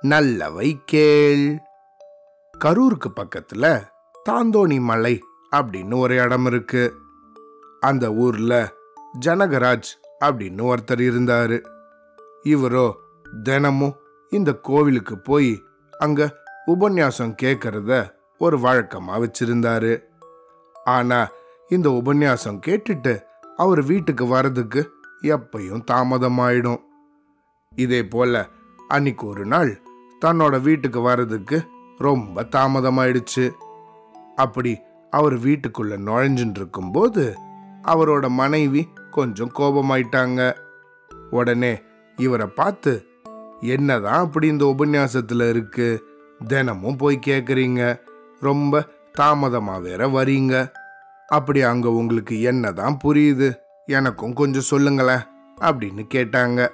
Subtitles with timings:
[0.00, 1.58] நல்லவை கேள்.
[2.64, 3.82] கரூருக்கு பக்கத்துல
[4.28, 5.20] தாந்தோணி மலை
[5.56, 6.94] அப்படின்னு ஒரு இடம் இருக்கு.
[7.80, 8.72] அந்த ஊர்ல
[9.26, 11.60] ஜனகராஜ் அப்படின்னு ஒருத்தர் இருந்தாரு.
[12.44, 12.92] இவரோ
[13.42, 13.96] தினமும்
[14.30, 15.62] இந்த கோவிலுக்கு போய்
[15.98, 16.36] அங்க
[16.66, 20.02] உபன்யாசம் கேட்கறத ஒரு வழக்கமா வச்சிருந்தாரு.
[20.84, 21.28] ஆனா
[21.68, 23.22] இந்த உபன்யாசம் கேட்டுட்டு
[23.56, 24.90] அவர் வீட்டுக்கு வர்றதுக்கு
[25.22, 26.88] எப்பையும் தாமதமாயிடும்.
[27.76, 28.48] இதே போல
[28.88, 29.82] அன்னைக்கு ஒரு நாள்
[30.24, 31.66] தன்னோட வீட்டுக்கு வர்றதுக்கு
[31.98, 33.50] ரொம்ப தாமதமாயிடுச்சு.
[34.36, 34.78] அப்படி
[35.10, 37.34] அவர் வீட்டுக்குள்ள நுழைஞ்சுட்டு இருக்கும்போது
[37.82, 40.54] அவரோட மனைவி கொஞ்சம் கோபமாயிட்டாங்க.
[41.30, 41.82] உடனே
[42.16, 43.06] இவரை பார்த்து
[43.60, 46.04] என்னதான் அப்படி இந்த உபன்யாசத்துல இருக்கு?
[46.46, 48.00] தினமும் போய் கேட்குறீங்க
[48.40, 50.70] ரொம்ப தாமதமா வேற வரீங்க.
[51.26, 53.54] அப்படி அங்க உங்களுக்கு என்னதான் புரியுது?
[53.86, 55.22] எனக்கும் கொஞ்சம் சொல்லுங்களேன்.
[55.60, 56.68] அப்படின்னு கேட்டாங்க.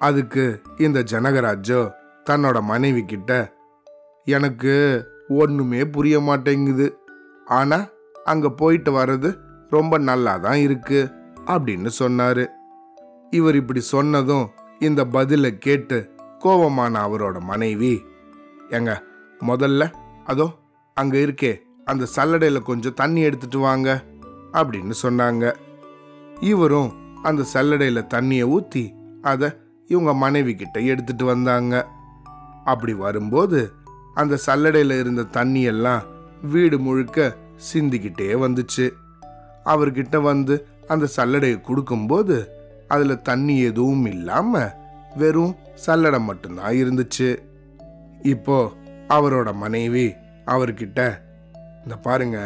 [0.00, 1.92] அதுக்கு இந்த ஜனகராஜோ
[2.30, 3.52] தன்னோட மனைவி கிட்ட
[4.24, 4.74] எனக்கு
[5.28, 6.86] ஒண்ணுமே புரிய மாட்டேங்குது.
[7.44, 7.78] ஆனா
[8.24, 9.38] அங்க போயிட்டு வர்றது
[9.70, 11.10] ரொம்ப நல்லா தான் இருக்கு
[11.46, 12.46] அப்படின்னு சொன்னாரு.
[13.30, 18.02] இவர் இப்படி சொன்னதும் இந்த பதிலை கேட்டு கோபமான அவரோட மனைவி
[18.68, 19.02] எங்க
[19.46, 19.92] முதல்ல
[20.24, 20.46] அதோ
[20.94, 21.52] அங்க இருக்கே
[21.84, 23.88] அந்த சல்லடையில கொஞ்சம் தண்ணி எடுத்துட்டு வாங்க
[24.52, 25.54] அப்படின்னு சொன்னாங்க.
[26.40, 26.90] இவரும்
[27.22, 28.84] அந்த சல்லடையில தண்ணியை ஊத்தி
[29.22, 29.48] அதை
[29.92, 31.74] இவங்க மனைவி கிட்ட எடுத்துட்டு வந்தாங்க.
[32.64, 33.60] அப்படி வரும்போது
[34.14, 36.02] அந்த சல்லடையில இருந்த தண்ணியெல்லாம்
[36.52, 37.36] வீடு முழுக்க
[37.70, 38.86] சிந்திக்கிட்டே வந்துச்சு.
[39.64, 40.54] அவர்கிட்ட வந்து
[40.88, 42.36] அந்த சல்லடையை கொடுக்கும்போது
[42.88, 44.72] அதில் தண்ணி எதுவும் இல்லாமல்
[45.16, 47.28] வெறும் சல்லடை மட்டும்தான் இருந்துச்சு.
[48.34, 48.58] இப்போ
[49.08, 50.06] அவரோட மனைவி
[50.46, 51.00] அவர்கிட்ட
[51.84, 52.38] இந்த பாருங்க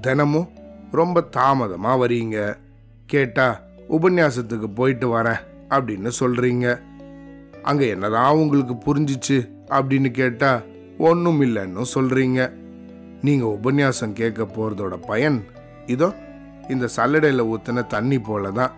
[0.00, 0.48] தினமும்
[0.90, 2.38] ரொம்ப தாமதமாக வரீங்க.
[3.06, 3.60] கேட்டா
[3.96, 5.40] உபன்யாசத்துக்கு போயிட்டு வரேன்.
[5.70, 6.66] அப்படின்னு சொல்றீங்க.
[7.62, 9.38] அங்க என்னதான் உங்களுக்கு புரிஞ்சிச்சு
[9.68, 10.60] அப்படின்னு கேட்டா
[10.98, 12.52] ஒன்றும் இல்லைன்னு சொல்றீங்க.
[13.22, 15.44] நீங்க உபன்யாசம் கேட்க போறதோட பயன்
[15.86, 16.08] இதோ
[16.68, 18.72] இந்த சல்லடையில ஊத்தின தண்ணி போல தான்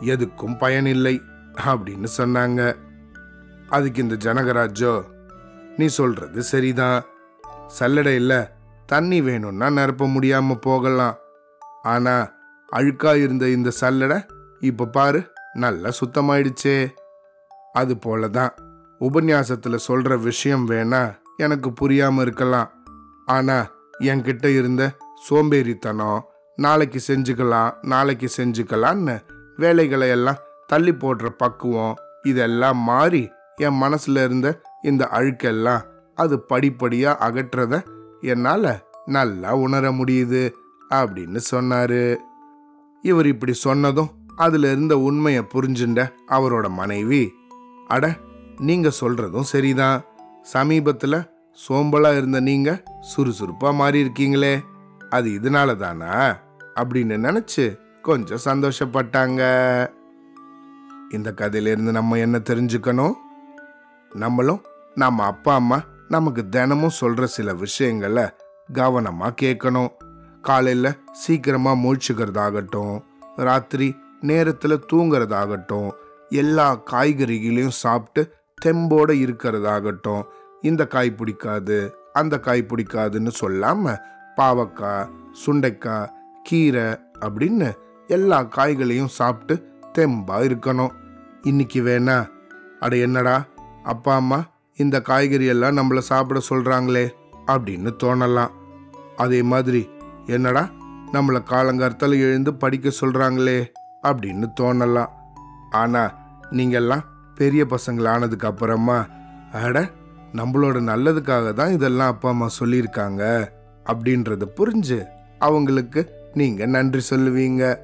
[0.00, 1.20] எதுக்கும் பயன் இல்லை
[1.66, 2.76] அப்படின்னு சொன்னாங்க.
[3.68, 5.02] அதுக்கு இந்த ஜனகராஜோ
[5.76, 7.02] நீ சொல்றது சரிதான்.
[7.78, 8.48] சல்லடையில்
[8.86, 11.16] தண்ணி வேணும்னா நிரப்ப முடியாம போகலாம்.
[11.82, 12.14] ஆனா
[12.72, 14.18] அழுக்கா இருந்த இந்த சல்லடை
[14.60, 15.20] இப்ப பாரு.
[15.54, 16.90] நல்லா சுத்தமாயிடுச்சே.
[17.72, 18.50] அது போலதான்
[19.00, 22.72] உபன்யாசத்தில் சொல்கிற விஷயம் வேணா எனக்கு புரியாம இருக்கலாம்.
[23.26, 24.90] ஆனா என்கிட்ட இருந்த
[25.30, 26.20] சோம்பேறித்தனம்
[26.56, 29.20] நாளைக்கு செஞ்சுக்கலாம் நாளைக்கு செஞ்சுக்கலான்னு
[29.56, 35.82] வேலைகளை எல்லாம் தள்ளி போடுற பக்குவம் இதெல்லாம் மாறி என் மனசுல இருந்த இந்த அழுக்கெல்லாம்
[36.14, 37.84] அது படிப்படியா அகற்றத
[38.20, 40.52] என்னால நல்லா உணர முடியுது
[40.90, 42.16] அப்படின்னு சொன்னாரு.
[43.02, 47.22] இவர் இப்படி சொன்னதும் அதுல இருந்த உண்மையை புரிஞ்சுண்ட அவரோட மனைவி
[47.88, 48.04] அட
[48.58, 49.98] நீங்க சொல்றதும் சரிதான்.
[50.52, 51.14] சமீபத்துல
[51.64, 52.70] சோம்பலா இருந்த நீங்க
[53.10, 54.54] சுறுசுறுப்பா மாறி இருக்கீங்களே
[55.10, 56.12] அது இதனால தானா
[56.74, 57.64] அப்படின்னு நினைச்சு
[58.02, 59.40] கொஞ்சம் சந்தோஷப்பட்டாங்க.
[61.10, 63.14] இந்த கதையிலிருந்து நம்ம என்ன தெரிஞ்சுக்கணும்?
[64.14, 64.62] நம்மளும்
[64.94, 68.24] நம்ம அப்பா அம்மா நமக்கு தினமும் சொல்ற சில விஷயங்களை
[68.72, 69.90] கவனமா கேட்கணும்
[70.42, 72.94] காலையில சீக்கிரமா மூழ்ச்சிக்கிறதாகட்டும்
[73.36, 73.88] ராத்திரி
[74.20, 75.90] நேரத்தில் தூங்குறதாகட்டும்
[76.28, 80.22] எல்லா காய்கறிகளையும் சாப்பிட்டு தெம்போடு இருக்கிறதாகட்டும்
[80.60, 84.00] இந்த காய் பிடிக்காது அந்த காய் பிடிக்காதுன்னு சொல்லாமல்
[84.36, 85.10] பாவக்காய்
[85.46, 86.10] சுண்டைக்காய்
[86.42, 86.88] கீரை
[87.20, 87.72] அப்படின்னு
[88.06, 89.54] எல்லா காய்களையும் சாப்பிட்டு
[89.98, 90.90] தெம்பாக இருக்கணும்.
[91.42, 92.28] இன்னைக்கு வேணா.
[92.80, 93.44] அட என்னடா
[93.82, 94.44] அப்பா அம்மா
[94.76, 97.10] இந்த காய்கறி எல்லாம் நம்மளை சாப்பிட சொல்கிறாங்களே
[97.46, 98.50] அப்படின்னு தோணலாம்.
[99.16, 99.88] அதே மாதிரி
[100.26, 100.70] என்னடா
[101.12, 105.10] நம்மளை காலங்கார்த்தால் எழுந்து படிக்க சொல்கிறாங்களே அப்படின்னு தோணலாம்.
[105.70, 106.14] ஆனா
[106.50, 109.06] நீங்கெல்லாம் பெரிய பசங்களானதுக்கு அப்புறமா
[109.52, 109.80] அட
[110.32, 113.50] நம்மளோட நல்லதுக்காக தான் இதெல்லாம் அப்பா அம்மா சொல்லியிருக்காங்க
[113.84, 115.06] அப்படின்றத புரிஞ்சு
[115.38, 117.78] அவங்களுக்கு நீங்க நன்றி சொல்லுவீங்க.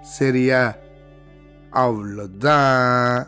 [0.00, 0.74] சரியா?
[1.72, 3.26] அவ்வளோதான்.